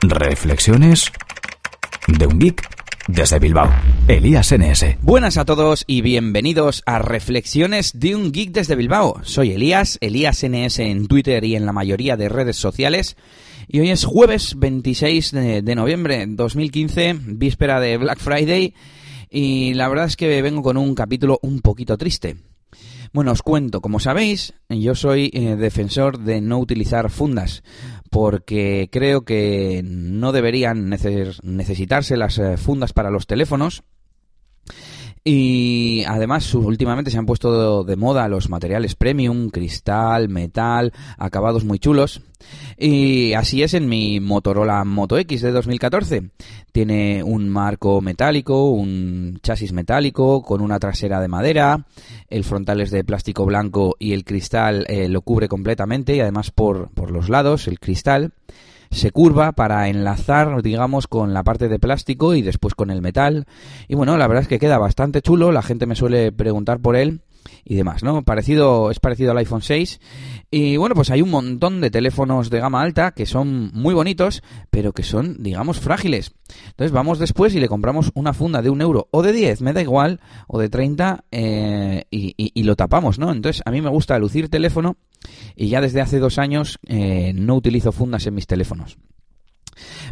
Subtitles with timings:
[0.00, 1.10] Reflexiones
[2.06, 2.62] de un geek
[3.08, 3.68] desde Bilbao.
[4.06, 4.96] Elías NS.
[5.02, 9.20] Buenas a todos y bienvenidos a Reflexiones de un geek desde Bilbao.
[9.24, 13.16] Soy Elías, Elías NS en Twitter y en la mayoría de redes sociales.
[13.66, 18.74] Y hoy es jueves 26 de, de noviembre 2015, víspera de Black Friday.
[19.28, 22.36] Y la verdad es que vengo con un capítulo un poquito triste.
[23.12, 27.62] Bueno, os cuento, como sabéis, yo soy eh, defensor de no utilizar fundas
[28.10, 33.82] porque creo que no deberían neces necesitarse las eh, fundas para los teléfonos
[35.30, 41.78] y además últimamente se han puesto de moda los materiales premium, cristal, metal, acabados muy
[41.78, 42.22] chulos.
[42.78, 46.30] Y así es en mi Motorola Moto X de 2014.
[46.72, 51.84] Tiene un marco metálico, un chasis metálico con una trasera de madera,
[52.30, 56.52] el frontal es de plástico blanco y el cristal eh, lo cubre completamente y además
[56.52, 58.32] por, por los lados el cristal
[58.90, 63.46] se curva para enlazar, digamos, con la parte de plástico y después con el metal.
[63.86, 66.96] Y bueno, la verdad es que queda bastante chulo, la gente me suele preguntar por
[66.96, 67.20] él
[67.64, 68.22] y demás, ¿no?
[68.22, 70.00] Parecido, es parecido al iPhone 6.
[70.50, 74.42] Y bueno, pues hay un montón de teléfonos de gama alta que son muy bonitos,
[74.70, 76.32] pero que son, digamos, frágiles.
[76.68, 79.72] Entonces vamos después y le compramos una funda de un euro o de 10, me
[79.72, 83.30] da igual, o de 30 eh, y, y, lo tapamos, ¿no?
[83.30, 84.96] Entonces a mí me gusta lucir teléfono
[85.56, 88.98] y ya desde hace dos años eh, no utilizo fundas en mis teléfonos.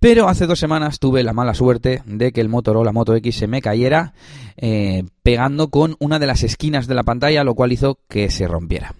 [0.00, 3.46] Pero hace dos semanas tuve la mala suerte de que el Motorola Moto X se
[3.46, 4.14] me cayera
[4.56, 8.48] eh, pegando con una de las esquinas de la pantalla, lo cual hizo que se
[8.48, 8.94] rompiera.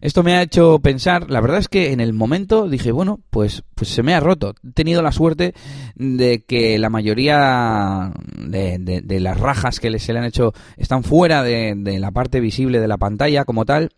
[0.00, 3.62] Esto me ha hecho pensar, la verdad es que en el momento dije, bueno, pues,
[3.74, 4.54] pues se me ha roto.
[4.62, 5.54] He tenido la suerte
[5.94, 11.74] de que la mayoría de, las rajas que se le han hecho están fuera de,
[11.76, 13.90] de la parte visible de la pantalla como tal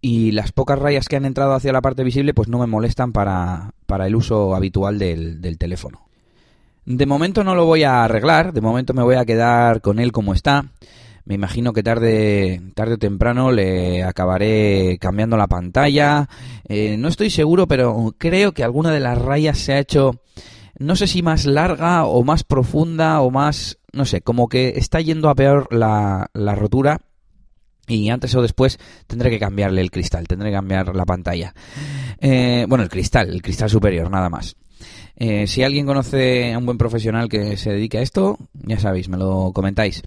[0.00, 3.12] y las pocas rayas que han entrado hacia la parte visible pues no me molestan
[3.12, 6.02] para, para el uso habitual del, del, teléfono.
[6.84, 10.12] De momento no lo voy a arreglar, de momento me voy a quedar con él
[10.12, 10.66] como está.
[11.24, 16.26] Me imagino que tarde, tarde o temprano le acabaré cambiando la pantalla.
[16.66, 20.22] Eh, no estoy seguro, pero creo que alguna de las rayas se ha hecho,
[20.78, 25.02] no sé si más larga o más profunda o más, no sé, como que está
[25.02, 27.02] yendo a peor la, la rotura
[27.88, 31.54] y antes o después tendré que cambiarle el cristal, tendré que cambiar la pantalla.
[32.20, 34.56] Eh, bueno, el cristal, el cristal superior, nada más.
[35.16, 39.08] Eh, si alguien conoce a un buen profesional que se dedique a esto, ya sabéis,
[39.08, 40.02] me lo comentáis.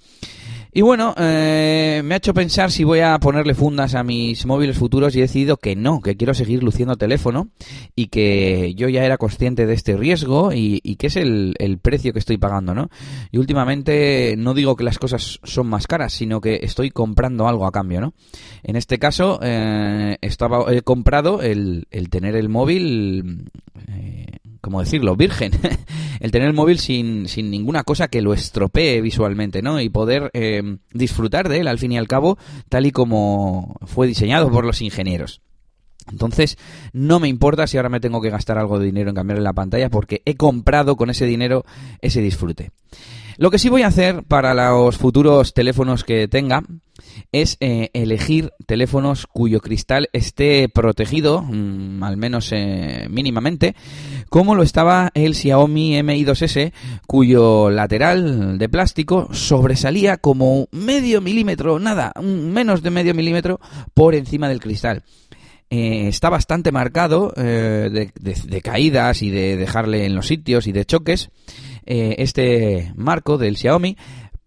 [0.73, 4.77] Y bueno, eh, me ha hecho pensar si voy a ponerle fundas a mis móviles
[4.77, 7.49] futuros y he decidido que no, que quiero seguir luciendo teléfono
[7.93, 12.19] y que yo ya era consciente de este riesgo y, que es el, precio que
[12.19, 12.89] estoy pagando, ¿no?
[13.31, 17.65] Y últimamente no digo que las cosas son más caras, sino que estoy comprando algo
[17.65, 18.13] a cambio, ¿no?
[18.63, 23.49] En este caso, eh, estaba, he comprado el, el tener el móvil...
[24.71, 25.17] ¿cómo decirlo?
[25.17, 25.51] Virgen.
[26.21, 29.81] el tener el móvil sin, sin ninguna cosa que lo estropee visualmente, ¿no?
[29.81, 32.37] Y poder eh, disfrutar de él, al fin y al cabo,
[32.69, 35.41] tal y como fue diseñado por los ingenieros.
[36.11, 36.57] Entonces,
[36.93, 39.53] no me importa si ahora me tengo que gastar algo de dinero en cambiarle la
[39.53, 41.65] pantalla porque he comprado con ese dinero
[42.01, 42.71] ese disfrute.
[43.37, 46.63] Lo que sí voy a hacer para los futuros teléfonos que tenga
[47.31, 53.75] es eh, elegir teléfonos cuyo cristal esté protegido, mm, al menos eh, mínimamente,
[54.29, 56.71] como lo estaba el Xiaomi Mi2S,
[57.07, 63.59] cuyo lateral de plástico sobresalía como medio milímetro, nada, menos de medio milímetro
[63.93, 65.03] por encima del cristal.
[65.71, 70.85] Eh, está bastante marcado de, de, caídas y de dejarle en los sitios y de
[70.85, 71.31] choques.
[71.85, 73.97] Eh, este marco del Xiaomi,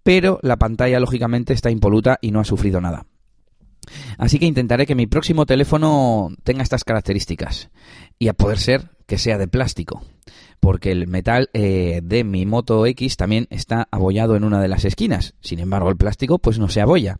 [0.02, 3.06] pero la pantalla lógicamente está impoluta y no ha sufrido nada.
[4.16, 7.70] Así que intentaré que mi próximo teléfono tenga estas características
[8.18, 10.02] y a poder ser que sea de plástico,
[10.60, 14.84] porque el metal eh, de mi Moto X también está abollado en una de las
[14.84, 15.34] esquinas.
[15.40, 17.18] Sin embargo, el plástico pues no se abolla.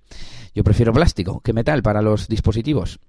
[0.54, 3.00] Yo prefiero plástico que metal para los dispositivos.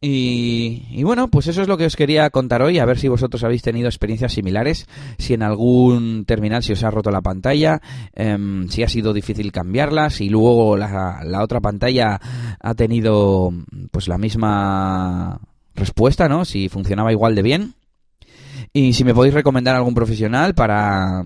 [0.00, 3.42] Y, bueno, pues eso es lo que os quería contar hoy, a ver si vosotros
[3.42, 4.86] habéis tenido experiencias similares,
[5.18, 7.80] si en algún terminal se os ha roto la pantalla,
[8.14, 12.20] em, si ha sido difícil cambiarla, si luego la, la, otra pantalla
[12.60, 13.52] ha tenido
[13.90, 15.40] pues la misma
[15.74, 16.44] respuesta, ¿no?
[16.44, 17.74] Si funcionaba igual de bien.
[18.72, 21.24] Y si me podéis recomendar algún profesional para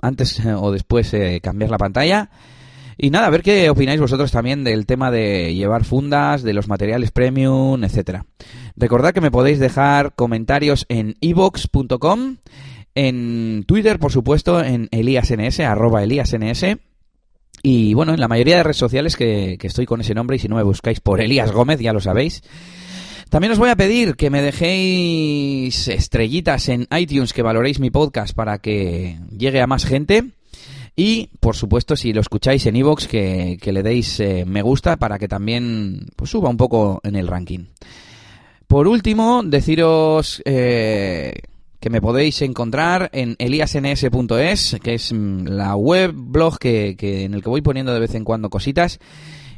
[0.00, 2.30] antes o después eh, cambiar la pantalla.
[3.00, 6.66] Y nada, a ver qué opináis vosotros también del tema de llevar fundas, de los
[6.66, 8.26] materiales premium, etcétera.
[8.74, 12.38] Recordad que me podéis dejar comentarios en ebox.com,
[12.96, 16.76] en Twitter, por supuesto, en eliasns, arroba eliasns.
[17.62, 20.40] Y bueno, en la mayoría de redes sociales que, que estoy con ese nombre, y
[20.40, 22.42] si no me buscáis por Elías Gómez, ya lo sabéis.
[23.30, 28.34] También os voy a pedir que me dejéis estrellitas en iTunes, que valoréis mi podcast
[28.34, 30.32] para que llegue a más gente.
[31.00, 34.96] Y, por supuesto, si lo escucháis en iVoox, que, que, le deis eh, me gusta
[34.96, 37.66] para que también pues, suba un poco en el ranking.
[38.66, 41.34] Por último, deciros eh,
[41.78, 47.34] que me podéis encontrar en eliasns.es, que es mm, la web blog que, que, en
[47.34, 48.98] el que voy poniendo de vez en cuando cositas.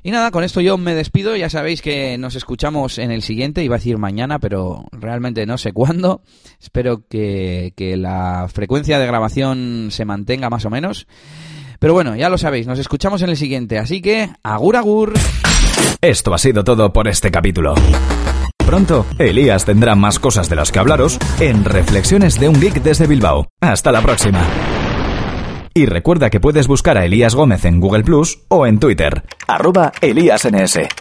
[0.02, 1.36] Y nada, con esto yo me despido.
[1.36, 3.64] Ya sabéis que nos escuchamos en el siguiente.
[3.64, 6.22] Iba a decir mañana, pero realmente no sé cuándo.
[6.60, 11.06] Espero que, que la frecuencia de grabación se mantenga más o menos.
[11.78, 13.78] Pero bueno, ya lo sabéis, nos escuchamos en el siguiente.
[13.78, 15.14] Así que, agur agur.
[16.02, 17.74] Esto ha sido todo por este capítulo.
[18.58, 23.06] Pronto, Elías tendrá más cosas de las que hablaros en Reflexiones de un Geek desde
[23.06, 23.48] Bilbao.
[23.60, 24.46] Hasta la próxima.
[25.72, 29.92] Y recuerda que puedes buscar a Elías Gómez en Google Plus o en Twitter, arroba
[30.00, 30.99] ElíasNS.